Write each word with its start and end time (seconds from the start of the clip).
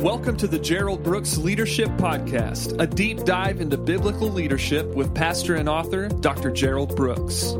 Welcome 0.00 0.36
to 0.36 0.46
the 0.46 0.58
Gerald 0.58 1.02
Brooks 1.02 1.38
Leadership 1.38 1.88
Podcast, 1.92 2.78
a 2.78 2.86
deep 2.86 3.24
dive 3.24 3.62
into 3.62 3.78
biblical 3.78 4.28
leadership 4.28 4.86
with 4.94 5.14
pastor 5.14 5.54
and 5.54 5.70
author 5.70 6.08
Dr. 6.08 6.50
Gerald 6.50 6.94
Brooks. 6.94 7.54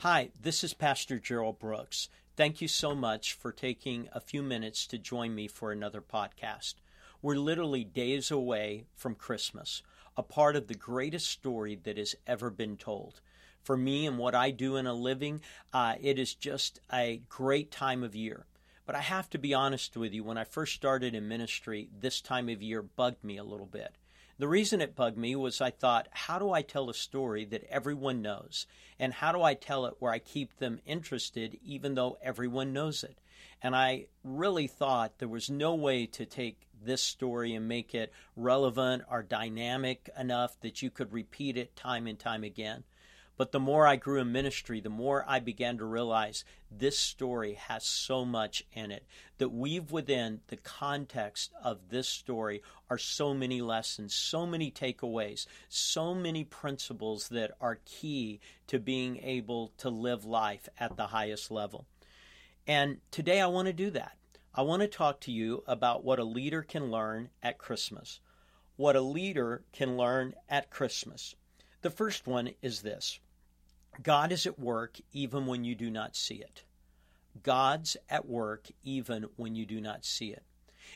Hi, 0.00 0.28
this 0.38 0.62
is 0.62 0.74
Pastor 0.74 1.18
Gerald 1.18 1.58
Brooks. 1.58 2.10
Thank 2.36 2.60
you 2.60 2.68
so 2.68 2.94
much 2.94 3.32
for 3.32 3.52
taking 3.52 4.10
a 4.12 4.20
few 4.20 4.42
minutes 4.42 4.86
to 4.88 4.98
join 4.98 5.34
me 5.34 5.48
for 5.48 5.72
another 5.72 6.02
podcast. 6.02 6.74
We're 7.22 7.36
literally 7.36 7.84
days 7.84 8.30
away 8.30 8.84
from 8.94 9.14
Christmas, 9.14 9.82
a 10.18 10.22
part 10.22 10.56
of 10.56 10.66
the 10.66 10.74
greatest 10.74 11.30
story 11.30 11.78
that 11.84 11.96
has 11.96 12.14
ever 12.26 12.50
been 12.50 12.76
told 12.76 13.22
for 13.62 13.76
me 13.76 14.06
and 14.06 14.18
what 14.18 14.34
I 14.34 14.50
do 14.50 14.76
in 14.76 14.86
a 14.86 14.94
living, 14.94 15.40
uh, 15.72 15.94
it 16.00 16.18
is 16.18 16.34
just 16.34 16.80
a 16.92 17.20
great 17.28 17.70
time 17.70 18.02
of 18.02 18.14
year. 18.14 18.46
But 18.86 18.94
I 18.94 19.00
have 19.00 19.28
to 19.30 19.38
be 19.38 19.52
honest 19.52 19.96
with 19.96 20.14
you, 20.14 20.24
when 20.24 20.38
I 20.38 20.44
first 20.44 20.74
started 20.74 21.14
in 21.14 21.28
ministry, 21.28 21.90
this 22.00 22.22
time 22.22 22.48
of 22.48 22.62
year 22.62 22.80
bugged 22.80 23.22
me 23.22 23.36
a 23.36 23.44
little 23.44 23.66
bit. 23.66 23.96
The 24.38 24.48
reason 24.48 24.80
it 24.80 24.96
bugged 24.96 25.18
me 25.18 25.36
was 25.36 25.60
I 25.60 25.70
thought, 25.70 26.08
how 26.12 26.38
do 26.38 26.50
I 26.50 26.62
tell 26.62 26.88
a 26.88 26.94
story 26.94 27.44
that 27.46 27.64
everyone 27.68 28.22
knows? 28.22 28.66
And 28.98 29.12
how 29.12 29.32
do 29.32 29.42
I 29.42 29.54
tell 29.54 29.84
it 29.84 29.96
where 29.98 30.12
I 30.12 30.18
keep 30.18 30.56
them 30.56 30.80
interested 30.86 31.58
even 31.62 31.94
though 31.94 32.16
everyone 32.22 32.72
knows 32.72 33.04
it? 33.04 33.18
And 33.60 33.76
I 33.76 34.06
really 34.24 34.68
thought 34.68 35.18
there 35.18 35.28
was 35.28 35.50
no 35.50 35.74
way 35.74 36.06
to 36.06 36.24
take 36.24 36.67
this 36.84 37.02
story 37.02 37.54
and 37.54 37.68
make 37.68 37.94
it 37.94 38.12
relevant 38.36 39.02
or 39.10 39.22
dynamic 39.22 40.10
enough 40.18 40.58
that 40.60 40.82
you 40.82 40.90
could 40.90 41.12
repeat 41.12 41.56
it 41.56 41.76
time 41.76 42.06
and 42.06 42.18
time 42.18 42.44
again. 42.44 42.84
But 43.38 43.52
the 43.52 43.60
more 43.60 43.86
I 43.86 43.94
grew 43.94 44.20
in 44.20 44.32
ministry, 44.32 44.80
the 44.80 44.90
more 44.90 45.24
I 45.28 45.38
began 45.38 45.78
to 45.78 45.84
realize 45.84 46.44
this 46.72 46.98
story 46.98 47.54
has 47.54 47.86
so 47.86 48.24
much 48.24 48.64
in 48.72 48.90
it. 48.90 49.06
That 49.38 49.50
weave 49.50 49.92
within 49.92 50.40
the 50.48 50.56
context 50.56 51.52
of 51.62 51.88
this 51.88 52.08
story 52.08 52.62
are 52.90 52.98
so 52.98 53.34
many 53.34 53.62
lessons, 53.62 54.12
so 54.12 54.44
many 54.44 54.72
takeaways, 54.72 55.46
so 55.68 56.14
many 56.14 56.42
principles 56.42 57.28
that 57.28 57.52
are 57.60 57.78
key 57.84 58.40
to 58.66 58.80
being 58.80 59.18
able 59.18 59.72
to 59.78 59.88
live 59.88 60.24
life 60.24 60.68
at 60.80 60.96
the 60.96 61.06
highest 61.06 61.52
level. 61.52 61.86
And 62.66 62.98
today 63.12 63.40
I 63.40 63.46
want 63.46 63.66
to 63.66 63.72
do 63.72 63.90
that. 63.90 64.17
I 64.54 64.62
want 64.62 64.82
to 64.82 64.88
talk 64.88 65.20
to 65.20 65.32
you 65.32 65.62
about 65.66 66.04
what 66.04 66.18
a 66.18 66.24
leader 66.24 66.62
can 66.62 66.90
learn 66.90 67.30
at 67.42 67.58
Christmas. 67.58 68.20
What 68.76 68.96
a 68.96 69.00
leader 69.00 69.62
can 69.72 69.96
learn 69.96 70.34
at 70.48 70.70
Christmas. 70.70 71.34
The 71.82 71.90
first 71.90 72.26
one 72.26 72.50
is 72.62 72.82
this 72.82 73.20
God 74.02 74.32
is 74.32 74.46
at 74.46 74.58
work 74.58 74.98
even 75.12 75.46
when 75.46 75.64
you 75.64 75.74
do 75.74 75.90
not 75.90 76.16
see 76.16 76.36
it. 76.36 76.64
God's 77.42 77.96
at 78.08 78.26
work 78.26 78.68
even 78.82 79.26
when 79.36 79.54
you 79.54 79.66
do 79.66 79.80
not 79.80 80.04
see 80.04 80.32
it. 80.32 80.42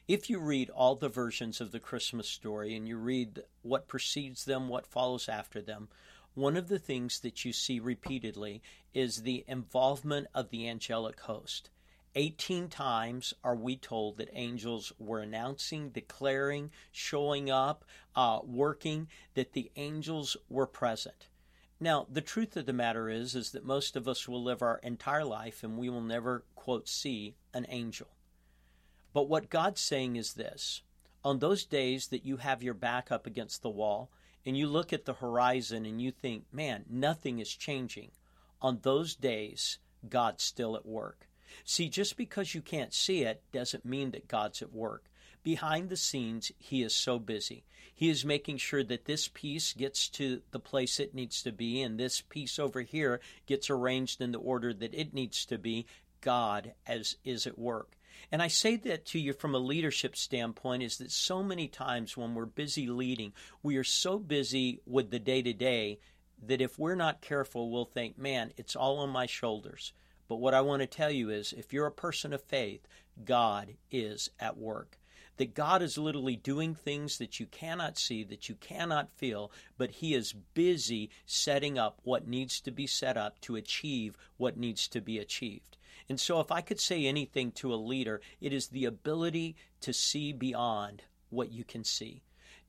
If 0.09 0.31
you 0.31 0.39
read 0.39 0.70
all 0.70 0.97
the 0.97 1.09
versions 1.09 1.61
of 1.61 1.70
the 1.70 1.81
Christmas 1.81 2.28
story 2.28 2.75
and 2.75 2.89
you 2.89 2.97
read 2.97 3.42
what 3.62 3.89
precedes 3.89 4.44
them, 4.44 4.69
what 4.69 4.87
follows 4.87 5.28
after 5.28 5.61
them, 5.61 5.89
one 6.34 6.56
of 6.56 6.69
the 6.69 6.78
things 6.78 7.20
that 7.20 7.44
you 7.44 7.53
see 7.53 7.78
repeatedly 7.78 8.62
is 8.94 9.22
the 9.22 9.44
involvement 9.47 10.28
of 10.34 10.48
the 10.48 10.69
angelic 10.69 11.20
host. 11.20 11.69
18 12.15 12.69
times 12.69 13.33
are 13.43 13.57
we 13.57 13.77
told 13.77 14.19
that 14.19 14.29
angels 14.33 14.93
were 14.99 15.21
announcing, 15.21 15.91
declaring, 15.91 16.71
showing 16.91 17.51
up, 17.51 17.85
uh, 18.15 18.41
working, 18.45 19.09
that 19.35 19.53
the 19.53 19.71
angels 19.77 20.37
were 20.49 20.67
present. 20.67 21.29
Now, 21.81 22.07
the 22.11 22.21
truth 22.21 22.57
of 22.57 22.67
the 22.67 22.73
matter 22.73 23.09
is 23.09 23.35
is 23.35 23.51
that 23.53 23.65
most 23.65 23.97
of 23.97 24.07
us 24.07 24.29
will 24.29 24.43
live 24.43 24.63
our 24.63 24.79
entire 24.79 25.25
life 25.25 25.65
and 25.65 25.77
we 25.79 25.89
will 25.89 26.03
never 26.03 26.45
quote 26.55 26.89
see 26.89 27.35
an 27.53 27.67
angel. 27.69 28.09
But 29.13 29.29
what 29.29 29.51
God's 29.51 29.81
saying 29.81 30.17
is 30.17 30.35
this, 30.35 30.83
on 31.25 31.39
those 31.39 31.65
days 31.65 32.09
that 32.09 32.25
you 32.25 32.37
have 32.37 32.62
your 32.62 32.75
back 32.75 33.11
up 33.11 33.27
against 33.27 33.62
the 33.62 33.71
wall 33.71 34.11
and 34.45 34.56
you 34.56 34.67
look 34.67 34.93
at 34.93 35.06
the 35.06 35.15
horizon 35.15 35.87
and 35.87 36.01
you 36.01 36.11
think, 36.11 36.45
"Man, 36.53 36.84
nothing 36.89 37.39
is 37.39 37.55
changing." 37.55 38.12
On 38.61 38.78
those 38.81 39.15
days, 39.15 39.78
God's 40.09 40.45
still 40.45 40.77
at 40.77 40.87
work. 40.87 41.28
See, 41.65 41.89
just 41.89 42.17
because 42.17 42.55
you 42.55 42.63
can't 42.63 42.95
see 42.95 43.23
it 43.23 43.43
doesn't 43.53 43.85
mean 43.85 44.11
that 44.13 44.29
God's 44.29 44.63
at 44.63 44.73
work. 44.73 45.11
Behind 45.43 45.89
the 45.89 45.97
scenes, 45.97 46.53
he 46.59 46.83
is 46.83 46.95
so 46.95 47.19
busy. 47.19 47.65
He 47.95 48.09
is 48.09 48.25
making 48.25 48.59
sure 48.59 48.85
that 48.85 49.05
this 49.05 49.29
piece 49.29 49.73
gets 49.73 50.09
to 50.11 50.43
the 50.51 50.61
place 50.61 51.01
it 51.01 51.15
needs 51.15 51.43
to 51.43 51.53
be, 51.53 51.83
and 51.83 51.99
this 51.99 52.21
piece 52.21 52.59
over 52.59 52.81
here 52.81 53.21
gets 53.47 53.69
arranged 53.69 54.21
in 54.21 54.33
the 54.33 54.39
order 54.39 54.73
that 54.73 54.95
it 54.95 55.13
needs 55.13 55.45
to 55.47 55.59
be. 55.59 55.87
God 56.21 56.75
as 56.87 57.17
is 57.25 57.47
at 57.47 57.59
work. 57.59 57.97
And 58.31 58.41
I 58.41 58.49
say 58.49 58.77
that 58.77 59.05
to 59.07 59.19
you 59.19 59.33
from 59.33 59.55
a 59.55 59.59
leadership 59.59 60.17
standpoint 60.17 60.83
is 60.83 60.99
that 60.99 61.11
so 61.11 61.43
many 61.43 61.69
times 61.69 62.17
when 62.17 62.34
we're 62.34 62.47
busy 62.47 62.87
leading, 62.87 63.33
we 63.63 63.77
are 63.77 63.84
so 63.84 64.19
busy 64.19 64.81
with 64.87 65.11
the 65.11 65.19
day 65.19 65.43
to 65.43 65.53
day 65.53 65.99
that 66.47 66.61
if 66.61 66.79
we're 66.79 66.95
not 66.95 67.21
careful, 67.21 67.71
we'll 67.71 67.84
think, 67.84 68.17
man, 68.17 68.53
it's 68.57 68.77
all 68.77 68.99
on 68.99 69.11
my 69.11 69.27
shoulders. 69.27 69.93
But 70.32 70.41
what 70.41 70.54
I 70.54 70.62
want 70.62 70.81
to 70.81 70.87
tell 70.87 71.10
you 71.10 71.28
is 71.28 71.53
if 71.53 71.75
you're 71.75 71.84
a 71.84 71.93
person 71.93 72.32
of 72.32 72.41
faith, 72.41 72.88
God 73.22 73.75
is 73.91 74.31
at 74.41 74.56
work 74.56 74.97
that 75.37 75.53
God 75.53 75.82
is 75.82 75.98
literally 75.98 76.37
doing 76.37 76.75
things 76.75 77.19
that 77.19 77.38
you 77.38 77.44
cannot 77.44 77.98
see, 77.98 78.25
that 78.25 78.48
you 78.48 78.54
cannot 78.54 79.12
feel, 79.12 79.53
but 79.76 79.91
He 79.91 80.15
is 80.15 80.32
busy 80.32 81.10
setting 81.26 81.78
up 81.78 82.00
what 82.03 82.26
needs 82.26 82.62
to 82.62 82.71
be 82.71 82.87
set 82.87 83.19
up 83.19 83.42
to 83.42 83.56
achieve 83.56 84.16
what 84.38 84.56
needs 84.56 84.88
to 84.88 85.03
be 85.03 85.19
achieved. 85.19 85.76
And 86.09 86.19
so, 86.19 86.41
if 86.41 86.50
I 86.50 86.62
could 86.62 86.81
say 86.81 87.04
anything 87.04 87.53
to 87.56 87.75
a 87.75 87.76
leader, 87.76 88.22
it 88.41 88.54
is 88.54 88.69
the 88.69 88.87
ability 88.87 89.54
to 89.82 89.92
see 89.92 90.32
beyond 90.32 91.03
what 91.28 91.53
you 91.53 91.62
can 91.62 91.84
see. 91.84 92.22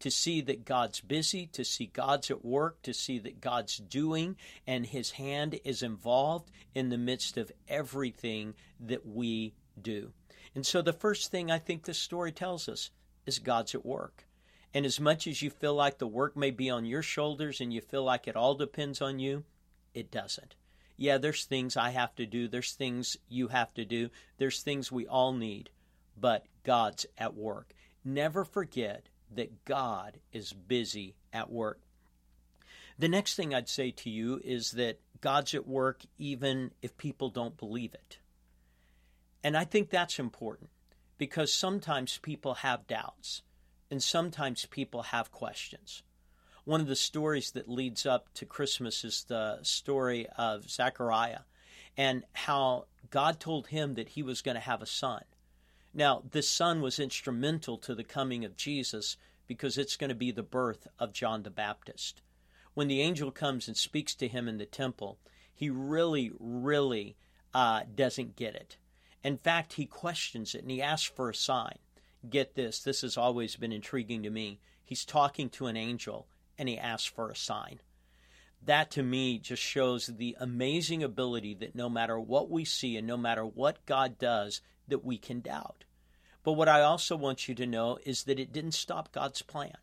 To 0.04 0.12
see 0.12 0.42
that 0.42 0.66
God's 0.66 1.00
busy, 1.00 1.48
to 1.54 1.64
see 1.64 1.86
God's 1.86 2.30
at 2.30 2.44
work, 2.44 2.82
to 2.82 2.94
see 2.94 3.20
that 3.20 3.40
God's 3.40 3.78
doing, 3.78 4.36
and 4.68 4.86
His 4.86 5.12
hand 5.12 5.58
is 5.64 5.82
involved 5.82 6.52
in 6.76 6.90
the 6.90 6.98
midst 6.98 7.38
of 7.38 7.54
everything 7.70 8.54
that 8.82 9.06
we 9.06 9.54
do. 9.82 10.12
And 10.56 10.66
so 10.66 10.82
the 10.82 10.92
first 10.92 11.32
thing 11.32 11.50
I 11.50 11.58
think 11.58 11.86
this 11.86 12.00
story 12.00 12.34
tells 12.34 12.68
us 12.68 12.92
is 13.26 13.40
God's 13.40 13.74
at 13.76 13.86
work. 13.86 14.26
And 14.74 14.86
as 14.86 15.00
much 15.00 15.26
as 15.26 15.42
you 15.42 15.50
feel 15.50 15.74
like 15.74 16.00
the 16.00 16.06
work 16.06 16.36
may 16.36 16.52
be 16.52 16.70
on 16.70 16.86
your 16.86 17.02
shoulders 17.02 17.62
and 17.62 17.74
you 17.74 17.80
feel 17.80 18.04
like 18.04 18.28
it 18.28 18.36
all 18.36 18.56
depends 18.56 19.02
on 19.02 19.20
you, 19.20 19.46
it 19.94 20.12
doesn't. 20.12 20.56
Yeah, 20.98 21.18
there's 21.18 21.46
things 21.46 21.78
I 21.78 21.92
have 21.92 22.14
to 22.16 22.26
do, 22.26 22.50
there's 22.50 22.74
things 22.74 23.16
you 23.30 23.48
have 23.48 23.74
to 23.76 23.86
do, 23.86 24.10
there's 24.38 24.62
things 24.62 24.92
we 24.92 25.08
all 25.08 25.32
need, 25.32 25.70
but 26.20 26.46
God's 26.66 27.06
at 27.18 27.36
work. 27.36 27.74
Never 28.04 28.44
forget 28.44 29.08
that 29.36 29.66
God 29.66 30.20
is 30.32 30.54
busy 30.54 31.16
at 31.32 31.52
work. 31.52 31.80
The 32.98 33.08
next 33.08 33.36
thing 33.36 33.54
I'd 33.54 33.70
say 33.70 33.92
to 33.92 34.10
you 34.10 34.40
is 34.44 34.72
that 34.72 35.00
God's 35.22 35.54
at 35.54 35.68
work 35.68 36.02
even 36.18 36.72
if 36.82 36.98
people 36.98 37.30
don't 37.30 37.58
believe 37.58 37.94
it. 37.94 38.20
And 39.44 39.58
I 39.58 39.66
think 39.66 39.90
that's 39.90 40.20
important 40.20 40.70
because 41.18 41.54
sometimes 41.54 42.18
people 42.18 42.56
have 42.56 42.88
doubts 42.88 43.42
and 43.90 44.02
sometimes 44.02 44.66
people 44.66 45.04
have 45.04 45.32
questions. 45.32 46.04
One 46.66 46.82
of 46.82 46.88
the 46.88 46.96
stories 46.96 47.52
that 47.52 47.68
leads 47.68 48.06
up 48.06 48.34
to 48.36 48.46
Christmas 48.46 49.04
is 49.04 49.26
the 49.28 49.60
story 49.64 50.28
of 50.38 50.70
Zechariah 50.70 51.42
and 51.98 52.24
how 52.34 52.86
God 53.10 53.40
told 53.40 53.68
him 53.68 53.96
that 53.96 54.10
he 54.10 54.24
was 54.24 54.42
going 54.42 54.56
to 54.56 54.62
have 54.62 54.82
a 54.82 54.88
son. 54.88 55.24
Now, 55.94 56.24
this 56.32 56.50
son 56.50 56.82
was 56.82 57.00
instrumental 57.00 57.78
to 57.80 57.94
the 57.94 58.04
coming 58.04 58.44
of 58.44 58.58
Jesus 58.58 59.18
because 59.48 59.78
it's 59.78 59.96
going 59.96 60.10
to 60.10 60.16
be 60.16 60.32
the 60.32 60.42
birth 60.42 60.88
of 60.98 61.14
John 61.14 61.44
the 61.44 61.52
Baptist. 61.52 62.22
When 62.74 62.88
the 62.88 63.02
angel 63.02 63.30
comes 63.30 63.68
and 63.68 63.78
speaks 63.78 64.16
to 64.16 64.28
him 64.28 64.48
in 64.48 64.58
the 64.58 64.66
temple, 64.66 65.20
he 65.54 65.70
really, 65.70 66.32
really 66.40 67.16
uh, 67.54 67.82
doesn't 67.94 68.36
get 68.36 68.56
it. 68.56 68.78
In 69.24 69.38
fact, 69.38 69.74
he 69.74 69.86
questions 69.86 70.56
it 70.56 70.64
and 70.64 70.72
he 70.72 70.82
asks 70.82 71.08
for 71.08 71.30
a 71.30 71.36
sign. 71.36 71.78
Get 72.28 72.56
this, 72.56 72.80
this 72.80 73.02
has 73.02 73.16
always 73.16 73.56
been 73.56 73.72
intriguing 73.72 74.24
to 74.24 74.30
me. 74.30 74.60
He's 74.84 75.06
talking 75.06 75.50
to 75.52 75.68
an 75.68 75.78
angel 75.78 76.28
and 76.58 76.68
he 76.68 76.78
asks 76.78 77.08
for 77.08 77.30
a 77.30 77.36
sign. 77.36 77.80
That 78.66 78.92
to 78.92 79.04
me 79.04 79.38
just 79.40 79.62
shows 79.62 80.08
the 80.08 80.36
amazing 80.40 81.04
ability 81.04 81.54
that 81.56 81.76
no 81.76 81.90
matter 81.90 82.20
what 82.20 82.50
we 82.50 82.66
see 82.66 82.98
and 82.98 83.06
no 83.06 83.18
matter 83.18 83.46
what 83.46 83.86
God 83.86 84.18
does, 84.18 84.62
that 84.88 85.04
we 85.04 85.18
can 85.18 85.42
doubt. 85.42 85.84
But 86.44 86.54
what 86.54 86.68
I 86.68 86.82
also 86.82 87.16
want 87.16 87.48
you 87.48 87.56
to 87.56 87.66
know 87.66 87.98
is 88.06 88.24
that 88.26 88.40
it 88.40 88.52
didn't 88.52 88.74
stop 88.74 89.12
God's 89.12 89.42
plan. 89.42 89.78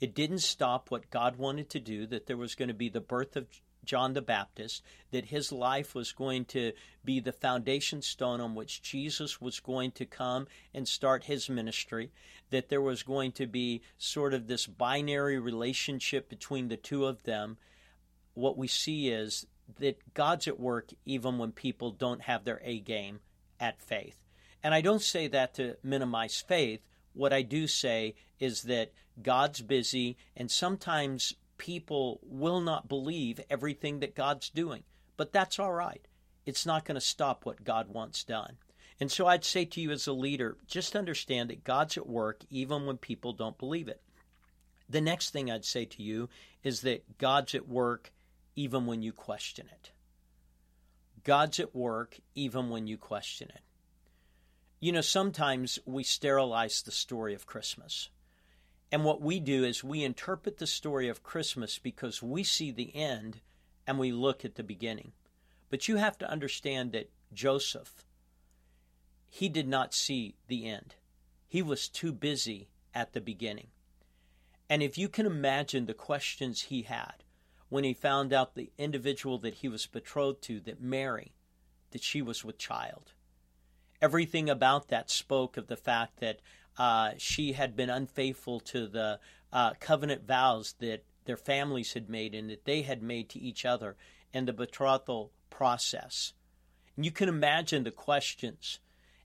It 0.00 0.14
didn't 0.14 0.40
stop 0.40 0.90
what 0.90 1.10
God 1.10 1.36
wanted 1.36 1.70
to 1.70 1.80
do, 1.80 2.06
that 2.06 2.26
there 2.26 2.36
was 2.36 2.54
going 2.54 2.68
to 2.68 2.74
be 2.74 2.88
the 2.88 3.00
birth 3.00 3.34
of 3.34 3.46
John 3.84 4.12
the 4.12 4.22
Baptist, 4.22 4.82
that 5.10 5.26
his 5.26 5.52
life 5.52 5.94
was 5.94 6.12
going 6.12 6.44
to 6.46 6.72
be 7.04 7.20
the 7.20 7.32
foundation 7.32 8.02
stone 8.02 8.40
on 8.40 8.54
which 8.54 8.82
Jesus 8.82 9.40
was 9.40 9.60
going 9.60 9.92
to 9.92 10.04
come 10.04 10.48
and 10.74 10.86
start 10.86 11.24
his 11.24 11.48
ministry, 11.48 12.10
that 12.50 12.68
there 12.68 12.82
was 12.82 13.02
going 13.02 13.32
to 13.32 13.46
be 13.46 13.82
sort 13.96 14.34
of 14.34 14.48
this 14.48 14.66
binary 14.66 15.38
relationship 15.38 16.28
between 16.28 16.68
the 16.68 16.76
two 16.76 17.06
of 17.06 17.22
them. 17.22 17.56
What 18.34 18.58
we 18.58 18.68
see 18.68 19.08
is 19.08 19.46
that 19.78 20.14
God's 20.14 20.46
at 20.46 20.60
work 20.60 20.90
even 21.04 21.38
when 21.38 21.52
people 21.52 21.90
don't 21.90 22.22
have 22.22 22.44
their 22.44 22.60
A 22.64 22.80
game 22.80 23.20
at 23.58 23.80
faith. 23.80 24.25
And 24.66 24.74
I 24.74 24.80
don't 24.80 25.00
say 25.00 25.28
that 25.28 25.54
to 25.54 25.76
minimize 25.84 26.40
faith. 26.40 26.80
What 27.12 27.32
I 27.32 27.42
do 27.42 27.68
say 27.68 28.16
is 28.40 28.62
that 28.62 28.90
God's 29.22 29.62
busy, 29.62 30.16
and 30.36 30.50
sometimes 30.50 31.34
people 31.56 32.18
will 32.24 32.60
not 32.60 32.88
believe 32.88 33.38
everything 33.48 34.00
that 34.00 34.16
God's 34.16 34.50
doing. 34.50 34.82
But 35.16 35.32
that's 35.32 35.60
all 35.60 35.72
right. 35.72 36.04
It's 36.46 36.66
not 36.66 36.84
going 36.84 36.96
to 36.96 37.00
stop 37.00 37.46
what 37.46 37.62
God 37.62 37.90
wants 37.90 38.24
done. 38.24 38.56
And 38.98 39.08
so 39.08 39.28
I'd 39.28 39.44
say 39.44 39.66
to 39.66 39.80
you 39.80 39.92
as 39.92 40.08
a 40.08 40.12
leader, 40.12 40.56
just 40.66 40.96
understand 40.96 41.48
that 41.50 41.62
God's 41.62 41.96
at 41.96 42.08
work 42.08 42.42
even 42.50 42.86
when 42.86 42.96
people 42.96 43.32
don't 43.32 43.58
believe 43.58 43.86
it. 43.86 44.02
The 44.90 45.00
next 45.00 45.30
thing 45.30 45.48
I'd 45.48 45.64
say 45.64 45.84
to 45.84 46.02
you 46.02 46.28
is 46.64 46.80
that 46.80 47.18
God's 47.18 47.54
at 47.54 47.68
work 47.68 48.10
even 48.56 48.84
when 48.84 49.00
you 49.00 49.12
question 49.12 49.68
it. 49.72 49.92
God's 51.22 51.60
at 51.60 51.72
work 51.72 52.18
even 52.34 52.68
when 52.68 52.88
you 52.88 52.98
question 52.98 53.48
it. 53.54 53.60
You 54.78 54.92
know, 54.92 55.00
sometimes 55.00 55.78
we 55.86 56.02
sterilize 56.02 56.82
the 56.82 56.92
story 56.92 57.34
of 57.34 57.46
Christmas. 57.46 58.10
And 58.92 59.04
what 59.04 59.22
we 59.22 59.40
do 59.40 59.64
is 59.64 59.82
we 59.82 60.04
interpret 60.04 60.58
the 60.58 60.66
story 60.66 61.08
of 61.08 61.22
Christmas 61.22 61.78
because 61.78 62.22
we 62.22 62.44
see 62.44 62.70
the 62.70 62.94
end 62.94 63.40
and 63.86 63.98
we 63.98 64.12
look 64.12 64.44
at 64.44 64.56
the 64.56 64.62
beginning. 64.62 65.12
But 65.70 65.88
you 65.88 65.96
have 65.96 66.18
to 66.18 66.30
understand 66.30 66.92
that 66.92 67.10
Joseph, 67.32 68.04
he 69.28 69.48
did 69.48 69.66
not 69.66 69.94
see 69.94 70.36
the 70.46 70.68
end. 70.68 70.94
He 71.48 71.62
was 71.62 71.88
too 71.88 72.12
busy 72.12 72.68
at 72.94 73.12
the 73.12 73.20
beginning. 73.20 73.68
And 74.68 74.82
if 74.82 74.98
you 74.98 75.08
can 75.08 75.26
imagine 75.26 75.86
the 75.86 75.94
questions 75.94 76.62
he 76.62 76.82
had 76.82 77.24
when 77.68 77.84
he 77.84 77.94
found 77.94 78.32
out 78.32 78.54
the 78.54 78.70
individual 78.78 79.38
that 79.38 79.54
he 79.54 79.68
was 79.68 79.86
betrothed 79.86 80.42
to, 80.42 80.60
that 80.60 80.80
Mary, 80.80 81.32
that 81.90 82.02
she 82.02 82.20
was 82.20 82.44
with 82.44 82.58
child. 82.58 83.12
Everything 84.00 84.50
about 84.50 84.88
that 84.88 85.10
spoke 85.10 85.56
of 85.56 85.68
the 85.68 85.76
fact 85.76 86.20
that 86.20 86.40
uh, 86.78 87.12
she 87.18 87.52
had 87.52 87.76
been 87.76 87.90
unfaithful 87.90 88.60
to 88.60 88.86
the 88.86 89.18
uh, 89.52 89.72
covenant 89.80 90.26
vows 90.26 90.74
that 90.80 91.04
their 91.24 91.36
families 91.36 91.94
had 91.94 92.08
made 92.08 92.34
and 92.34 92.50
that 92.50 92.64
they 92.64 92.82
had 92.82 93.02
made 93.02 93.28
to 93.30 93.38
each 93.38 93.64
other 93.64 93.96
and 94.32 94.46
the 94.46 94.52
betrothal 94.52 95.32
process. 95.50 96.32
And 96.94 97.04
you 97.04 97.10
can 97.10 97.28
imagine 97.28 97.84
the 97.84 97.90
questions. 97.90 98.80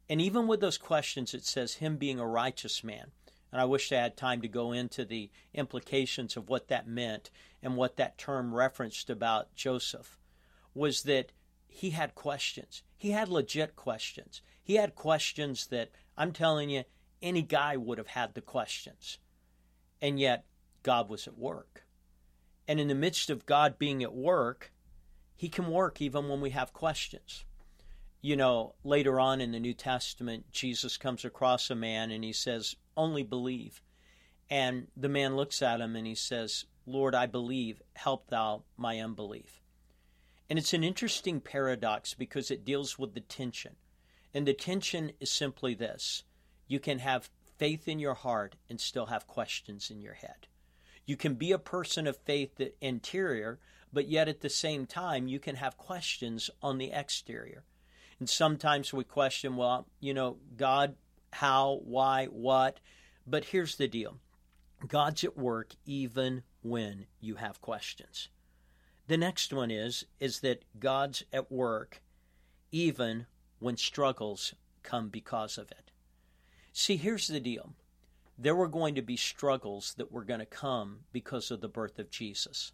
And 0.09 0.21
even 0.21 0.47
with 0.47 0.61
those 0.61 0.77
questions, 0.77 1.33
it 1.33 1.45
says 1.45 1.75
him 1.75 1.97
being 1.97 2.19
a 2.19 2.27
righteous 2.27 2.83
man. 2.83 3.11
And 3.51 3.59
I 3.59 3.65
wish 3.65 3.91
I 3.91 3.95
had 3.95 4.15
time 4.15 4.41
to 4.41 4.47
go 4.47 4.71
into 4.71 5.03
the 5.03 5.29
implications 5.53 6.37
of 6.37 6.47
what 6.47 6.69
that 6.69 6.87
meant 6.87 7.29
and 7.61 7.75
what 7.75 7.97
that 7.97 8.17
term 8.17 8.53
referenced 8.53 9.09
about 9.09 9.53
Joseph. 9.55 10.17
Was 10.73 11.03
that 11.03 11.33
he 11.67 11.89
had 11.89 12.15
questions. 12.15 12.83
He 12.97 13.11
had 13.11 13.27
legit 13.27 13.75
questions. 13.75 14.41
He 14.63 14.75
had 14.75 14.95
questions 14.95 15.67
that 15.67 15.91
I'm 16.17 16.31
telling 16.31 16.69
you, 16.69 16.83
any 17.21 17.41
guy 17.41 17.77
would 17.77 17.97
have 17.97 18.07
had 18.07 18.33
the 18.33 18.41
questions. 18.41 19.19
And 20.01 20.19
yet, 20.19 20.45
God 20.83 21.09
was 21.09 21.27
at 21.27 21.37
work. 21.37 21.85
And 22.67 22.79
in 22.79 22.87
the 22.87 22.95
midst 22.95 23.29
of 23.29 23.45
God 23.45 23.77
being 23.77 24.01
at 24.03 24.13
work, 24.13 24.71
He 25.35 25.49
can 25.49 25.67
work 25.69 26.01
even 26.01 26.29
when 26.29 26.41
we 26.41 26.51
have 26.51 26.73
questions. 26.73 27.45
You 28.21 28.35
know, 28.35 28.75
later 28.83 29.19
on 29.19 29.41
in 29.41 29.51
the 29.51 29.59
New 29.59 29.73
Testament, 29.73 30.51
Jesus 30.51 30.95
comes 30.95 31.25
across 31.25 31.71
a 31.71 31.75
man 31.75 32.11
and 32.11 32.23
he 32.23 32.33
says, 32.33 32.75
Only 32.95 33.23
believe. 33.23 33.81
And 34.47 34.87
the 34.95 35.09
man 35.09 35.35
looks 35.35 35.61
at 35.61 35.81
him 35.81 35.95
and 35.95 36.05
he 36.05 36.13
says, 36.13 36.65
Lord, 36.85 37.15
I 37.15 37.25
believe, 37.25 37.81
help 37.93 38.27
thou 38.27 38.63
my 38.77 38.99
unbelief. 38.99 39.61
And 40.49 40.59
it's 40.59 40.73
an 40.73 40.83
interesting 40.83 41.39
paradox 41.39 42.13
because 42.13 42.51
it 42.51 42.65
deals 42.65 42.99
with 42.99 43.13
the 43.13 43.21
tension. 43.21 43.75
And 44.33 44.47
the 44.47 44.53
tension 44.53 45.11
is 45.19 45.29
simply 45.29 45.73
this 45.73 46.23
you 46.67 46.79
can 46.79 46.99
have 46.99 47.29
faith 47.57 47.87
in 47.87 47.99
your 47.99 48.13
heart 48.13 48.55
and 48.69 48.79
still 48.79 49.07
have 49.07 49.27
questions 49.27 49.91
in 49.91 50.01
your 50.01 50.13
head. 50.13 50.47
You 51.05 51.17
can 51.17 51.35
be 51.35 51.51
a 51.51 51.59
person 51.59 52.07
of 52.07 52.17
faith 52.17 52.61
interior, 52.79 53.59
but 53.91 54.07
yet 54.07 54.27
at 54.27 54.41
the 54.41 54.49
same 54.49 54.85
time, 54.85 55.27
you 55.27 55.39
can 55.39 55.57
have 55.57 55.77
questions 55.77 56.49
on 56.61 56.77
the 56.77 56.91
exterior. 56.91 57.65
And 58.19 58.29
sometimes 58.29 58.93
we 58.93 59.03
question, 59.03 59.55
well, 59.55 59.87
you 59.99 60.13
know, 60.13 60.37
God, 60.55 60.95
how, 61.33 61.81
why, 61.83 62.27
what? 62.27 62.79
But 63.27 63.45
here's 63.45 63.75
the 63.75 63.87
deal 63.87 64.17
God's 64.87 65.23
at 65.23 65.37
work 65.37 65.75
even 65.85 66.43
when 66.61 67.05
you 67.19 67.35
have 67.35 67.61
questions. 67.61 68.29
The 69.07 69.17
next 69.17 69.51
one 69.51 69.71
is 69.71 70.05
is 70.19 70.39
that 70.39 70.63
God's 70.79 71.23
at 71.33 71.51
work 71.51 72.01
even 72.71 73.25
when 73.61 73.77
struggles 73.77 74.53
come 74.83 75.07
because 75.07 75.57
of 75.57 75.71
it. 75.71 75.91
See, 76.73 76.97
here's 76.97 77.27
the 77.27 77.39
deal 77.39 77.73
there 78.37 78.55
were 78.55 78.67
going 78.67 78.95
to 78.95 79.01
be 79.01 79.15
struggles 79.15 79.93
that 79.97 80.11
were 80.11 80.23
going 80.23 80.39
to 80.39 80.45
come 80.45 81.01
because 81.11 81.51
of 81.51 81.61
the 81.61 81.67
birth 81.69 81.99
of 81.99 82.09
Jesus. 82.09 82.73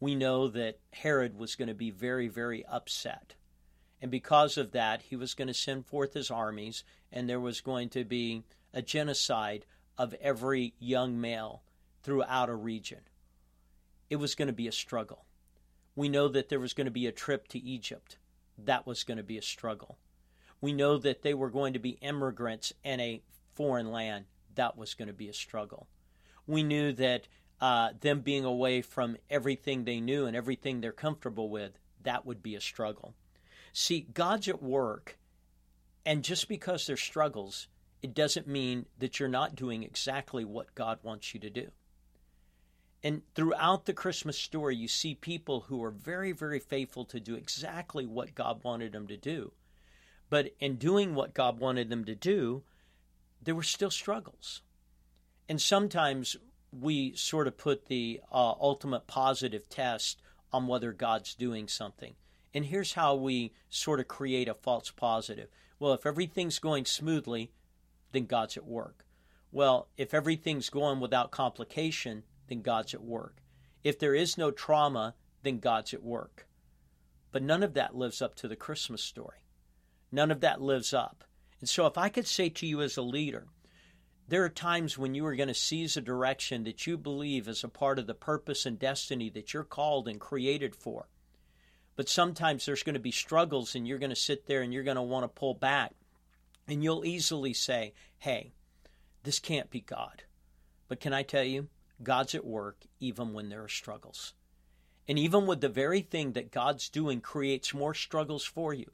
We 0.00 0.14
know 0.14 0.48
that 0.48 0.78
Herod 0.92 1.36
was 1.36 1.54
going 1.54 1.68
to 1.68 1.74
be 1.74 1.90
very, 1.90 2.26
very 2.26 2.64
upset. 2.64 3.34
And 4.00 4.10
because 4.10 4.56
of 4.56 4.72
that, 4.72 5.02
he 5.02 5.14
was 5.14 5.34
going 5.34 5.48
to 5.48 5.54
send 5.54 5.86
forth 5.86 6.14
his 6.14 6.30
armies, 6.30 6.84
and 7.12 7.28
there 7.28 7.38
was 7.38 7.60
going 7.60 7.90
to 7.90 8.04
be 8.04 8.42
a 8.72 8.82
genocide 8.82 9.66
of 9.98 10.14
every 10.14 10.74
young 10.78 11.20
male 11.20 11.62
throughout 12.02 12.48
a 12.48 12.54
region. 12.54 13.00
It 14.08 14.16
was 14.16 14.34
going 14.34 14.48
to 14.48 14.54
be 14.54 14.66
a 14.66 14.72
struggle. 14.72 15.26
We 15.94 16.08
know 16.08 16.28
that 16.28 16.48
there 16.48 16.58
was 16.58 16.72
going 16.72 16.86
to 16.86 16.90
be 16.90 17.06
a 17.06 17.12
trip 17.12 17.46
to 17.48 17.58
Egypt. 17.58 18.16
That 18.58 18.86
was 18.86 19.04
going 19.04 19.18
to 19.18 19.22
be 19.22 19.38
a 19.38 19.42
struggle. 19.42 19.98
We 20.60 20.72
know 20.72 20.98
that 20.98 21.22
they 21.22 21.34
were 21.34 21.50
going 21.50 21.72
to 21.72 21.78
be 21.78 21.98
immigrants 22.00 22.72
in 22.84 23.00
a 23.00 23.22
foreign 23.54 23.90
land. 23.90 24.26
That 24.54 24.76
was 24.76 24.94
going 24.94 25.08
to 25.08 25.14
be 25.14 25.28
a 25.28 25.34
struggle. 25.34 25.88
We 26.46 26.62
knew 26.62 26.92
that 26.92 27.28
uh, 27.60 27.90
them 28.00 28.20
being 28.20 28.44
away 28.44 28.82
from 28.82 29.16
everything 29.30 29.84
they 29.84 30.00
knew 30.00 30.26
and 30.26 30.36
everything 30.36 30.80
they're 30.80 30.92
comfortable 30.92 31.48
with, 31.48 31.78
that 32.02 32.26
would 32.26 32.42
be 32.42 32.54
a 32.54 32.60
struggle. 32.60 33.14
See, 33.72 34.06
God's 34.12 34.48
at 34.48 34.62
work, 34.62 35.18
and 36.04 36.24
just 36.24 36.48
because 36.48 36.86
there's 36.86 37.00
struggles, 37.00 37.68
it 38.02 38.14
doesn't 38.14 38.48
mean 38.48 38.86
that 38.98 39.18
you're 39.18 39.28
not 39.28 39.54
doing 39.54 39.82
exactly 39.84 40.44
what 40.44 40.74
God 40.74 40.98
wants 41.02 41.32
you 41.32 41.40
to 41.40 41.50
do. 41.50 41.70
And 43.04 43.22
throughout 43.34 43.86
the 43.86 43.92
Christmas 43.92 44.38
story, 44.38 44.76
you 44.76 44.86
see 44.86 45.14
people 45.14 45.62
who 45.62 45.82
are 45.82 45.90
very, 45.90 46.32
very 46.32 46.60
faithful 46.60 47.04
to 47.06 47.18
do 47.18 47.34
exactly 47.34 48.06
what 48.06 48.34
God 48.34 48.62
wanted 48.62 48.92
them 48.92 49.08
to 49.08 49.16
do. 49.16 49.52
But 50.30 50.54
in 50.60 50.76
doing 50.76 51.14
what 51.14 51.34
God 51.34 51.58
wanted 51.58 51.90
them 51.90 52.04
to 52.04 52.14
do, 52.14 52.62
there 53.42 53.56
were 53.56 53.62
still 53.64 53.90
struggles. 53.90 54.62
And 55.48 55.60
sometimes 55.60 56.36
we 56.72 57.14
sort 57.16 57.48
of 57.48 57.58
put 57.58 57.86
the 57.86 58.20
uh, 58.30 58.52
ultimate 58.52 59.06
positive 59.06 59.68
test 59.68 60.22
on 60.52 60.66
whether 60.66 60.92
God's 60.92 61.34
doing 61.34 61.68
something. 61.68 62.14
And 62.54 62.66
here's 62.66 62.94
how 62.94 63.14
we 63.14 63.52
sort 63.68 64.00
of 64.00 64.08
create 64.08 64.48
a 64.48 64.54
false 64.54 64.90
positive. 64.90 65.48
Well, 65.78 65.92
if 65.92 66.06
everything's 66.06 66.58
going 66.58 66.84
smoothly, 66.84 67.50
then 68.12 68.26
God's 68.26 68.56
at 68.56 68.66
work. 68.66 69.06
Well, 69.50 69.88
if 69.96 70.14
everything's 70.14 70.70
going 70.70 71.00
without 71.00 71.30
complication, 71.30 72.22
then 72.52 72.60
God's 72.60 72.92
at 72.92 73.02
work. 73.02 73.38
If 73.82 73.98
there 73.98 74.14
is 74.14 74.36
no 74.36 74.50
trauma, 74.50 75.14
then 75.42 75.58
God's 75.58 75.94
at 75.94 76.02
work. 76.02 76.46
But 77.30 77.42
none 77.42 77.62
of 77.62 77.72
that 77.74 77.96
lives 77.96 78.20
up 78.20 78.34
to 78.36 78.48
the 78.48 78.56
Christmas 78.56 79.02
story. 79.02 79.38
None 80.12 80.30
of 80.30 80.40
that 80.40 80.60
lives 80.60 80.92
up. 80.92 81.24
And 81.60 81.68
so, 81.68 81.86
if 81.86 81.96
I 81.96 82.10
could 82.10 82.26
say 82.26 82.50
to 82.50 82.66
you 82.66 82.82
as 82.82 82.98
a 82.98 83.02
leader, 83.02 83.46
there 84.28 84.44
are 84.44 84.50
times 84.50 84.98
when 84.98 85.14
you 85.14 85.24
are 85.24 85.34
going 85.34 85.48
to 85.48 85.54
seize 85.54 85.96
a 85.96 86.02
direction 86.02 86.64
that 86.64 86.86
you 86.86 86.98
believe 86.98 87.48
is 87.48 87.64
a 87.64 87.68
part 87.68 87.98
of 87.98 88.06
the 88.06 88.14
purpose 88.14 88.66
and 88.66 88.78
destiny 88.78 89.30
that 89.30 89.54
you're 89.54 89.64
called 89.64 90.06
and 90.06 90.20
created 90.20 90.76
for. 90.76 91.08
But 91.96 92.10
sometimes 92.10 92.66
there's 92.66 92.82
going 92.82 92.94
to 92.94 93.00
be 93.00 93.12
struggles, 93.12 93.74
and 93.74 93.88
you're 93.88 93.98
going 93.98 94.10
to 94.10 94.16
sit 94.16 94.46
there 94.46 94.60
and 94.60 94.74
you're 94.74 94.82
going 94.82 94.96
to 94.96 95.02
want 95.02 95.24
to 95.24 95.28
pull 95.28 95.54
back. 95.54 95.92
And 96.68 96.84
you'll 96.84 97.06
easily 97.06 97.54
say, 97.54 97.94
hey, 98.18 98.52
this 99.22 99.38
can't 99.38 99.70
be 99.70 99.80
God. 99.80 100.24
But 100.88 101.00
can 101.00 101.14
I 101.14 101.22
tell 101.22 101.44
you, 101.44 101.68
God's 102.02 102.34
at 102.34 102.44
work 102.44 102.84
even 103.00 103.32
when 103.32 103.48
there 103.48 103.62
are 103.62 103.68
struggles. 103.68 104.34
And 105.08 105.18
even 105.18 105.46
with 105.46 105.60
the 105.60 105.68
very 105.68 106.00
thing 106.00 106.32
that 106.32 106.50
God's 106.52 106.88
doing 106.88 107.20
creates 107.20 107.74
more 107.74 107.94
struggles 107.94 108.44
for 108.44 108.72
you. 108.72 108.90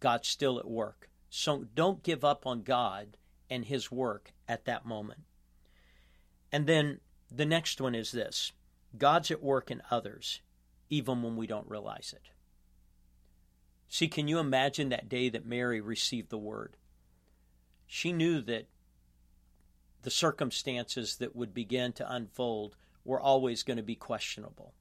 God's 0.00 0.28
still 0.28 0.58
at 0.58 0.68
work. 0.68 1.08
So 1.30 1.66
don't 1.74 2.02
give 2.02 2.24
up 2.24 2.46
on 2.46 2.62
God 2.62 3.16
and 3.50 3.64
His 3.64 3.90
work 3.90 4.32
at 4.48 4.64
that 4.64 4.86
moment. 4.86 5.20
And 6.50 6.66
then 6.66 7.00
the 7.30 7.44
next 7.44 7.80
one 7.80 7.94
is 7.94 8.12
this 8.12 8.52
God's 8.96 9.30
at 9.30 9.42
work 9.42 9.70
in 9.70 9.82
others, 9.90 10.40
even 10.88 11.22
when 11.22 11.36
we 11.36 11.46
don't 11.46 11.68
realize 11.68 12.14
it. 12.16 12.30
See, 13.88 14.08
can 14.08 14.28
you 14.28 14.38
imagine 14.38 14.90
that 14.90 15.08
day 15.08 15.28
that 15.30 15.46
Mary 15.46 15.80
received 15.80 16.30
the 16.30 16.38
word? 16.38 16.76
She 17.86 18.12
knew 18.12 18.42
that 18.42 18.66
the 20.08 20.12
circumstances 20.12 21.16
that 21.16 21.36
would 21.36 21.52
begin 21.52 21.92
to 21.92 22.10
unfold 22.10 22.74
were 23.04 23.20
always 23.20 23.62
going 23.62 23.76
to 23.76 23.82
be 23.82 23.94
questionable. 23.94 24.72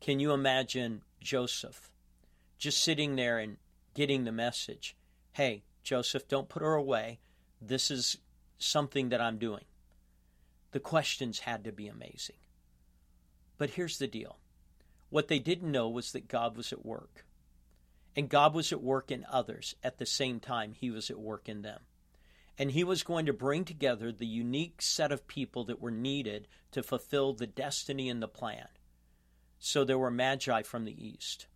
Can 0.00 0.20
you 0.20 0.30
imagine 0.30 1.02
Joseph 1.20 1.90
just 2.56 2.80
sitting 2.80 3.16
there 3.16 3.40
and 3.40 3.56
getting 3.94 4.22
the 4.22 4.30
message? 4.30 4.94
Hey, 5.32 5.64
Joseph, 5.82 6.28
don't 6.28 6.48
put 6.48 6.62
her 6.62 6.74
away. 6.74 7.18
This 7.60 7.90
is 7.90 8.18
something 8.56 9.08
that 9.08 9.20
I'm 9.20 9.38
doing. 9.38 9.64
The 10.70 10.78
questions 10.78 11.40
had 11.40 11.64
to 11.64 11.72
be 11.72 11.88
amazing. 11.88 12.36
But 13.58 13.70
here's 13.70 13.98
the 13.98 14.06
deal 14.06 14.36
what 15.10 15.26
they 15.26 15.40
didn't 15.40 15.72
know 15.72 15.88
was 15.88 16.12
that 16.12 16.28
God 16.28 16.56
was 16.56 16.72
at 16.72 16.86
work. 16.86 17.24
And 18.14 18.28
God 18.28 18.54
was 18.54 18.70
at 18.70 18.80
work 18.80 19.10
in 19.10 19.26
others 19.28 19.74
at 19.82 19.98
the 19.98 20.06
same 20.06 20.38
time 20.38 20.72
He 20.72 20.92
was 20.92 21.10
at 21.10 21.18
work 21.18 21.48
in 21.48 21.62
them. 21.62 21.80
And 22.58 22.70
He 22.70 22.84
was 22.84 23.02
going 23.02 23.26
to 23.26 23.32
bring 23.32 23.64
together 23.64 24.10
the 24.10 24.26
unique 24.26 24.80
set 24.80 25.12
of 25.12 25.28
people 25.28 25.64
that 25.64 25.80
were 25.80 25.90
needed 25.90 26.48
to 26.72 26.82
fulfill 26.82 27.34
the 27.34 27.46
destiny 27.46 28.08
and 28.08 28.22
the 28.22 28.28
plan. 28.28 28.68
So 29.58 29.84
there 29.84 29.98
were 29.98 30.10
magi 30.10 30.62
from 30.62 30.84
the 30.84 31.06
east, 31.06 31.46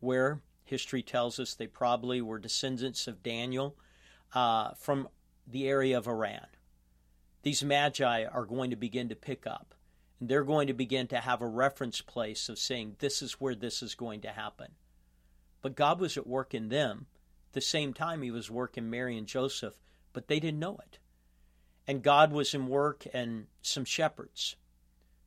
where 0.00 0.40
history 0.64 1.02
tells 1.02 1.38
us 1.38 1.54
they 1.54 1.66
probably 1.66 2.20
were 2.22 2.38
descendants 2.38 3.06
of 3.06 3.22
Daniel 3.22 3.76
uh, 4.34 4.72
from 4.74 5.08
the 5.46 5.68
area 5.68 5.98
of 5.98 6.06
Iran. 6.06 6.46
These 7.42 7.64
magi 7.64 8.24
are 8.24 8.46
going 8.46 8.70
to 8.70 8.76
begin 8.76 9.08
to 9.08 9.16
pick 9.16 9.46
up, 9.46 9.74
and 10.20 10.28
they're 10.28 10.44
going 10.44 10.68
to 10.68 10.74
begin 10.74 11.08
to 11.08 11.18
have 11.18 11.42
a 11.42 11.48
reference 11.48 12.00
place 12.00 12.48
of 12.48 12.58
saying, 12.58 12.96
This 13.00 13.20
is 13.20 13.40
where 13.40 13.54
this 13.54 13.82
is 13.82 13.94
going 13.94 14.20
to 14.22 14.28
happen. 14.28 14.72
But 15.60 15.74
God 15.74 16.00
was 16.00 16.16
at 16.16 16.26
work 16.26 16.54
in 16.54 16.68
them. 16.68 17.06
the 17.52 17.60
same 17.60 17.92
time, 17.92 18.22
He 18.22 18.30
was 18.30 18.50
working 18.50 18.88
Mary 18.88 19.18
and 19.18 19.26
Joseph, 19.26 19.74
but 20.12 20.28
they 20.28 20.40
didn't 20.40 20.60
know 20.60 20.78
it. 20.78 20.98
And 21.86 22.02
God 22.02 22.32
was 22.32 22.54
in 22.54 22.68
work 22.68 23.04
and 23.12 23.46
some 23.60 23.84
shepherds 23.84 24.56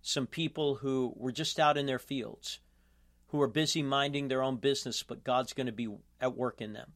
some 0.07 0.27
people 0.27 0.75
who 0.75 1.11
were 1.15 1.31
just 1.31 1.59
out 1.59 1.77
in 1.77 1.87
their 1.87 1.97
fields, 1.97 2.59
who 3.29 3.41
are 3.41 3.47
busy 3.47 3.81
minding 3.81 4.27
their 4.27 4.43
own 4.43 4.57
business, 4.57 5.01
but 5.01 5.23
God's 5.23 5.53
going 5.53 5.65
to 5.65 5.73
be 5.73 5.89
at 6.21 6.37
work 6.37 6.61
in 6.61 6.73
them. 6.73 6.91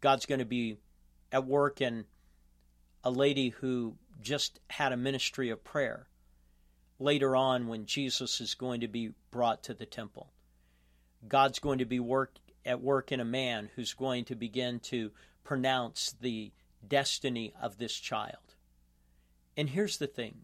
God's 0.00 0.26
going 0.26 0.40
to 0.40 0.44
be 0.44 0.78
at 1.30 1.46
work 1.46 1.80
in 1.80 2.06
a 3.04 3.12
lady 3.12 3.50
who 3.50 3.94
just 4.20 4.58
had 4.70 4.92
a 4.92 4.96
ministry 4.96 5.50
of 5.50 5.62
prayer 5.62 6.08
later 6.98 7.36
on 7.36 7.68
when 7.68 7.86
Jesus 7.86 8.40
is 8.40 8.54
going 8.54 8.80
to 8.80 8.88
be 8.88 9.12
brought 9.30 9.62
to 9.62 9.74
the 9.74 9.86
temple. 9.86 10.32
God's 11.28 11.60
going 11.60 11.78
to 11.78 11.84
be 11.84 12.00
work 12.00 12.34
at 12.66 12.82
work 12.82 13.12
in 13.12 13.20
a 13.20 13.24
man 13.24 13.70
who's 13.76 13.94
going 13.94 14.24
to 14.24 14.34
begin 14.34 14.80
to 14.80 15.12
pronounce 15.44 16.12
the 16.20 16.50
destiny 16.86 17.54
of 17.60 17.78
this 17.78 17.94
child. 17.94 18.54
And 19.56 19.70
here's 19.70 19.98
the 19.98 20.06
thing 20.06 20.42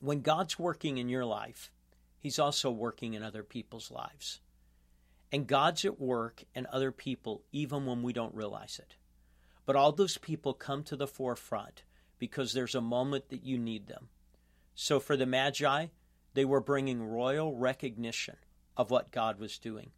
when 0.00 0.20
God's 0.20 0.58
working 0.58 0.98
in 0.98 1.08
your 1.08 1.24
life, 1.24 1.70
He's 2.18 2.38
also 2.38 2.70
working 2.70 3.14
in 3.14 3.22
other 3.22 3.42
people's 3.42 3.90
lives. 3.90 4.40
And 5.32 5.46
God's 5.46 5.84
at 5.84 6.00
work 6.00 6.42
in 6.54 6.66
other 6.72 6.90
people 6.90 7.44
even 7.52 7.86
when 7.86 8.02
we 8.02 8.12
don't 8.12 8.34
realize 8.34 8.78
it. 8.78 8.96
But 9.64 9.76
all 9.76 9.92
those 9.92 10.18
people 10.18 10.52
come 10.54 10.82
to 10.84 10.96
the 10.96 11.06
forefront 11.06 11.84
because 12.18 12.52
there's 12.52 12.74
a 12.74 12.80
moment 12.80 13.28
that 13.28 13.44
you 13.44 13.56
need 13.56 13.86
them. 13.86 14.08
So 14.74 14.98
for 14.98 15.16
the 15.16 15.26
Magi, 15.26 15.86
they 16.34 16.44
were 16.44 16.60
bringing 16.60 17.02
royal 17.02 17.54
recognition 17.54 18.36
of 18.76 18.90
what 18.90 19.12
God 19.12 19.38
was 19.38 19.58
doing. 19.58 19.90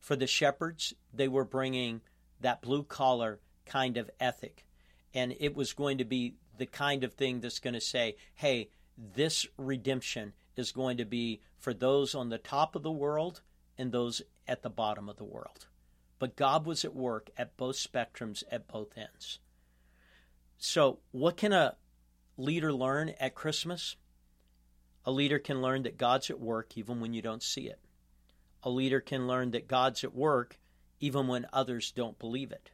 For 0.00 0.16
the 0.16 0.26
shepherds, 0.26 0.94
they 1.12 1.28
were 1.28 1.44
bringing 1.44 2.00
that 2.40 2.62
blue 2.62 2.82
collar 2.82 3.40
kind 3.70 3.96
of 3.96 4.10
ethic. 4.18 4.64
And 5.14 5.34
it 5.38 5.54
was 5.54 5.72
going 5.72 5.98
to 5.98 6.04
be 6.04 6.34
the 6.58 6.66
kind 6.66 7.04
of 7.04 7.14
thing 7.14 7.40
that's 7.40 7.58
going 7.58 7.74
to 7.74 7.80
say, 7.80 8.16
hey, 8.34 8.68
this 9.14 9.46
redemption 9.56 10.32
is 10.56 10.72
going 10.72 10.96
to 10.98 11.04
be 11.04 11.40
for 11.58 11.72
those 11.72 12.14
on 12.14 12.28
the 12.28 12.38
top 12.38 12.74
of 12.74 12.82
the 12.82 12.90
world 12.90 13.40
and 13.78 13.92
those 13.92 14.22
at 14.46 14.62
the 14.62 14.70
bottom 14.70 15.08
of 15.08 15.16
the 15.16 15.24
world. 15.24 15.66
But 16.18 16.36
God 16.36 16.66
was 16.66 16.84
at 16.84 16.94
work 16.94 17.30
at 17.38 17.56
both 17.56 17.76
spectrums, 17.76 18.42
at 18.50 18.68
both 18.68 18.96
ends. 18.96 19.38
So, 20.58 20.98
what 21.12 21.38
can 21.38 21.54
a 21.54 21.76
leader 22.36 22.72
learn 22.72 23.14
at 23.18 23.34
Christmas? 23.34 23.96
A 25.06 25.10
leader 25.10 25.38
can 25.38 25.62
learn 25.62 25.84
that 25.84 25.96
God's 25.96 26.28
at 26.28 26.40
work 26.40 26.76
even 26.76 27.00
when 27.00 27.14
you 27.14 27.22
don't 27.22 27.42
see 27.42 27.68
it. 27.68 27.78
A 28.62 28.68
leader 28.68 29.00
can 29.00 29.26
learn 29.26 29.52
that 29.52 29.66
God's 29.66 30.04
at 30.04 30.14
work 30.14 30.58
even 31.00 31.26
when 31.26 31.46
others 31.52 31.90
don't 31.90 32.18
believe 32.18 32.52
it. 32.52 32.70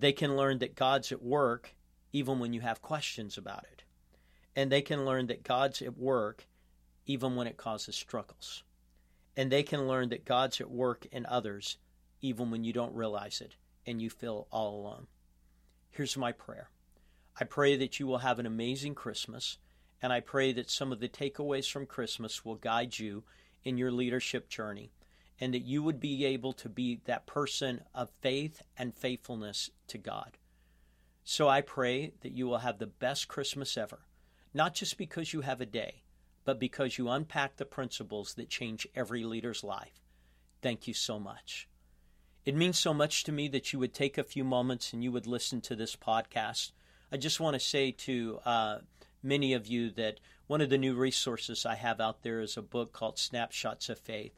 They 0.00 0.12
can 0.12 0.36
learn 0.36 0.58
that 0.58 0.74
God's 0.74 1.12
at 1.12 1.22
work 1.22 1.74
even 2.12 2.40
when 2.40 2.52
you 2.52 2.62
have 2.62 2.82
questions 2.82 3.38
about 3.38 3.64
it 3.70 3.84
and 4.56 4.70
they 4.70 4.82
can 4.82 5.04
learn 5.04 5.26
that 5.28 5.44
God's 5.44 5.80
at 5.82 5.96
work 5.96 6.46
even 7.06 7.36
when 7.36 7.46
it 7.46 7.56
causes 7.56 7.96
struggles. 7.96 8.62
And 9.36 9.50
they 9.50 9.62
can 9.62 9.86
learn 9.86 10.08
that 10.10 10.24
God's 10.24 10.60
at 10.60 10.70
work 10.70 11.06
in 11.12 11.24
others 11.26 11.78
even 12.20 12.50
when 12.50 12.64
you 12.64 12.72
don't 12.72 12.94
realize 12.94 13.40
it 13.40 13.54
and 13.86 14.02
you 14.02 14.10
feel 14.10 14.48
all 14.50 14.80
alone. 14.80 15.06
Here's 15.90 16.16
my 16.16 16.32
prayer 16.32 16.68
I 17.38 17.44
pray 17.44 17.76
that 17.76 17.98
you 17.98 18.06
will 18.06 18.18
have 18.18 18.38
an 18.38 18.46
amazing 18.46 18.94
Christmas, 18.94 19.56
and 20.02 20.12
I 20.12 20.20
pray 20.20 20.52
that 20.52 20.70
some 20.70 20.92
of 20.92 21.00
the 21.00 21.08
takeaways 21.08 21.70
from 21.70 21.86
Christmas 21.86 22.44
will 22.44 22.56
guide 22.56 22.98
you 22.98 23.22
in 23.64 23.78
your 23.78 23.90
leadership 23.90 24.48
journey, 24.48 24.90
and 25.40 25.54
that 25.54 25.64
you 25.64 25.82
would 25.82 25.98
be 25.98 26.24
able 26.24 26.52
to 26.52 26.68
be 26.68 27.00
that 27.06 27.26
person 27.26 27.80
of 27.94 28.10
faith 28.20 28.62
and 28.76 28.94
faithfulness 28.94 29.70
to 29.86 29.98
God. 29.98 30.36
So 31.24 31.48
I 31.48 31.60
pray 31.60 32.12
that 32.20 32.32
you 32.32 32.46
will 32.46 32.58
have 32.58 32.78
the 32.78 32.86
best 32.86 33.28
Christmas 33.28 33.76
ever 33.76 34.00
not 34.52 34.74
just 34.74 34.98
because 34.98 35.32
you 35.32 35.42
have 35.42 35.60
a 35.60 35.66
day, 35.66 36.02
but 36.44 36.58
because 36.58 36.98
you 36.98 37.08
unpack 37.08 37.56
the 37.56 37.64
principles 37.64 38.34
that 38.34 38.48
change 38.48 38.86
every 38.94 39.24
leader's 39.24 39.62
life. 39.62 40.00
Thank 40.62 40.88
you 40.88 40.94
so 40.94 41.18
much. 41.18 41.68
It 42.44 42.56
means 42.56 42.78
so 42.78 42.92
much 42.92 43.24
to 43.24 43.32
me 43.32 43.48
that 43.48 43.72
you 43.72 43.78
would 43.78 43.94
take 43.94 44.18
a 44.18 44.24
few 44.24 44.44
moments 44.44 44.92
and 44.92 45.04
you 45.04 45.12
would 45.12 45.26
listen 45.26 45.60
to 45.62 45.76
this 45.76 45.94
podcast. 45.94 46.72
I 47.12 47.16
just 47.16 47.38
want 47.38 47.54
to 47.54 47.60
say 47.60 47.92
to 47.92 48.40
uh, 48.44 48.78
many 49.22 49.52
of 49.52 49.66
you 49.66 49.90
that 49.92 50.20
one 50.46 50.60
of 50.60 50.70
the 50.70 50.78
new 50.78 50.94
resources 50.94 51.64
I 51.64 51.76
have 51.76 52.00
out 52.00 52.22
there 52.22 52.40
is 52.40 52.56
a 52.56 52.62
book 52.62 52.92
called 52.92 53.18
Snapshots 53.18 53.88
of 53.88 53.98
Faith. 53.98 54.32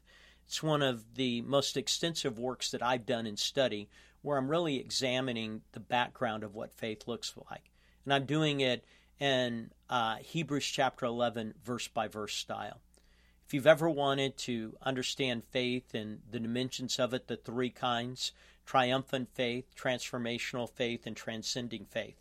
It's 0.52 0.62
one 0.62 0.82
of 0.82 1.14
the 1.14 1.40
most 1.40 1.78
extensive 1.78 2.38
works 2.38 2.72
that 2.72 2.82
I've 2.82 3.06
done 3.06 3.26
in 3.26 3.38
study 3.38 3.88
where 4.20 4.36
I'm 4.36 4.50
really 4.50 4.78
examining 4.78 5.62
the 5.72 5.80
background 5.80 6.44
of 6.44 6.54
what 6.54 6.74
faith 6.74 7.08
looks 7.08 7.32
like. 7.50 7.70
And 8.04 8.12
I'm 8.12 8.26
doing 8.26 8.60
it 8.60 8.84
in 9.18 9.70
uh, 9.88 10.16
Hebrews 10.16 10.66
chapter 10.66 11.06
11, 11.06 11.54
verse 11.64 11.88
by 11.88 12.06
verse 12.06 12.34
style. 12.34 12.82
If 13.46 13.54
you've 13.54 13.66
ever 13.66 13.88
wanted 13.88 14.36
to 14.40 14.76
understand 14.82 15.44
faith 15.44 15.94
and 15.94 16.20
the 16.30 16.38
dimensions 16.38 16.98
of 16.98 17.14
it, 17.14 17.28
the 17.28 17.36
three 17.36 17.70
kinds 17.70 18.32
triumphant 18.66 19.30
faith, 19.32 19.64
transformational 19.74 20.68
faith, 20.68 21.06
and 21.06 21.16
transcending 21.16 21.86
faith, 21.86 22.18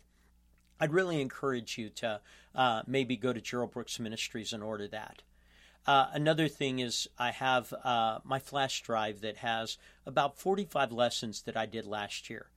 I'd 0.80 0.94
really 0.94 1.20
encourage 1.20 1.76
you 1.76 1.90
to 1.96 2.22
uh, 2.54 2.82
maybe 2.86 3.14
go 3.14 3.34
to 3.34 3.42
Gerald 3.42 3.72
Brooks 3.72 4.00
Ministries 4.00 4.54
and 4.54 4.62
order 4.62 4.88
that. 4.88 5.20
Uh, 5.86 6.06
another 6.12 6.46
thing 6.46 6.78
is, 6.78 7.08
I 7.18 7.32
have 7.32 7.72
uh, 7.84 8.20
my 8.24 8.38
flash 8.38 8.82
drive 8.82 9.20
that 9.22 9.38
has 9.38 9.78
about 10.06 10.38
45 10.38 10.92
lessons 10.92 11.42
that 11.42 11.56
I 11.56 11.66
did 11.66 11.86
last 11.86 12.30
year. 12.30 12.50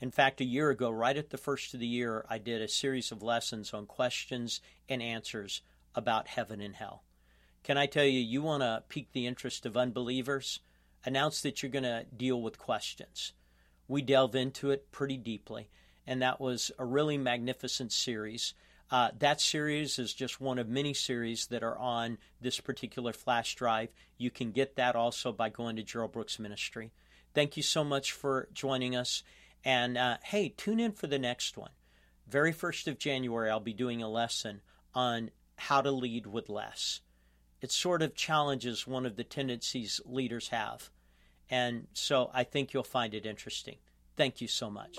In 0.00 0.10
fact, 0.10 0.40
a 0.40 0.44
year 0.44 0.70
ago, 0.70 0.90
right 0.90 1.16
at 1.16 1.30
the 1.30 1.38
first 1.38 1.74
of 1.74 1.80
the 1.80 1.86
year, 1.86 2.26
I 2.28 2.38
did 2.38 2.60
a 2.60 2.66
series 2.66 3.12
of 3.12 3.22
lessons 3.22 3.72
on 3.72 3.86
questions 3.86 4.60
and 4.88 5.00
answers 5.00 5.62
about 5.94 6.26
heaven 6.26 6.60
and 6.60 6.74
hell. 6.74 7.04
Can 7.62 7.78
I 7.78 7.86
tell 7.86 8.04
you, 8.04 8.18
you 8.18 8.42
want 8.42 8.62
to 8.62 8.82
pique 8.88 9.12
the 9.12 9.28
interest 9.28 9.64
of 9.64 9.76
unbelievers? 9.76 10.58
Announce 11.04 11.40
that 11.42 11.62
you're 11.62 11.70
going 11.70 11.84
to 11.84 12.04
deal 12.16 12.42
with 12.42 12.58
questions. 12.58 13.32
We 13.86 14.02
delve 14.02 14.34
into 14.34 14.72
it 14.72 14.90
pretty 14.90 15.16
deeply, 15.16 15.68
and 16.04 16.20
that 16.20 16.40
was 16.40 16.72
a 16.80 16.84
really 16.84 17.16
magnificent 17.16 17.92
series. 17.92 18.54
Uh, 18.92 19.10
that 19.18 19.40
series 19.40 19.98
is 19.98 20.12
just 20.12 20.38
one 20.38 20.58
of 20.58 20.68
many 20.68 20.92
series 20.92 21.46
that 21.46 21.62
are 21.62 21.78
on 21.78 22.18
this 22.42 22.60
particular 22.60 23.14
flash 23.14 23.54
drive. 23.54 23.88
You 24.18 24.30
can 24.30 24.52
get 24.52 24.76
that 24.76 24.94
also 24.94 25.32
by 25.32 25.48
going 25.48 25.76
to 25.76 25.82
Gerald 25.82 26.12
Brooks 26.12 26.38
Ministry. 26.38 26.92
Thank 27.32 27.56
you 27.56 27.62
so 27.62 27.84
much 27.84 28.12
for 28.12 28.48
joining 28.52 28.94
us. 28.94 29.22
And 29.64 29.96
uh, 29.96 30.18
hey, 30.24 30.50
tune 30.50 30.78
in 30.78 30.92
for 30.92 31.06
the 31.06 31.18
next 31.18 31.56
one. 31.56 31.70
Very 32.28 32.52
first 32.52 32.86
of 32.86 32.98
January, 32.98 33.48
I'll 33.48 33.60
be 33.60 33.72
doing 33.72 34.02
a 34.02 34.10
lesson 34.10 34.60
on 34.94 35.30
how 35.56 35.80
to 35.80 35.90
lead 35.90 36.26
with 36.26 36.50
less. 36.50 37.00
It 37.62 37.72
sort 37.72 38.02
of 38.02 38.14
challenges 38.14 38.86
one 38.86 39.06
of 39.06 39.16
the 39.16 39.24
tendencies 39.24 40.02
leaders 40.04 40.48
have. 40.48 40.90
And 41.48 41.86
so 41.94 42.30
I 42.34 42.44
think 42.44 42.74
you'll 42.74 42.82
find 42.82 43.14
it 43.14 43.24
interesting. 43.24 43.76
Thank 44.16 44.42
you 44.42 44.48
so 44.48 44.68
much. 44.68 44.98